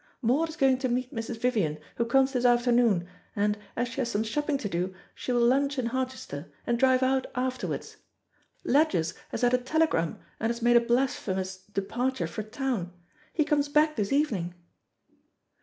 Maud 0.19 0.49
is 0.49 0.55
going 0.55 0.79
to 0.79 0.89
meet 0.89 1.13
Mrs. 1.13 1.37
Vivian, 1.39 1.77
who 1.97 2.05
comes 2.05 2.33
this 2.33 2.43
afternoon, 2.43 3.07
and, 3.35 3.55
as 3.75 3.87
she 3.87 4.01
has 4.01 4.09
some 4.09 4.23
shopping 4.23 4.57
to 4.57 4.67
do, 4.67 4.95
she 5.13 5.31
will 5.31 5.45
lunch 5.45 5.77
in 5.77 5.85
Harchester, 5.85 6.51
and 6.65 6.79
drive 6.79 7.03
out 7.03 7.27
afterwards; 7.35 7.97
Ledgers 8.63 9.13
has 9.29 9.43
had 9.43 9.53
a 9.53 9.59
telegram, 9.59 10.17
and 10.39 10.49
has 10.49 10.59
made 10.63 10.75
a 10.75 10.79
blasphemous 10.81 11.57
departure 11.67 12.25
for 12.25 12.41
town. 12.41 12.91
He 13.31 13.45
comes 13.45 13.69
back 13.69 13.95
this 13.95 14.11
evening." 14.11 14.55